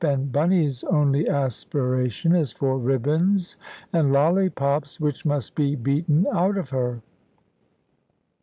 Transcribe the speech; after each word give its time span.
And 0.03 0.31
Bunny's 0.31 0.83
only 0.85 1.27
aspiration 1.29 2.33
is 2.33 2.51
for 2.51 2.79
ribbons 2.79 3.55
and 3.93 4.11
lollipops, 4.11 4.99
which 4.99 5.27
must 5.27 5.53
be 5.53 5.75
beaten 5.75 6.25
out 6.33 6.57
of 6.57 6.69
her. 6.69 7.03